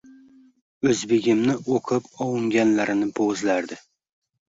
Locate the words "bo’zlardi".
3.25-3.83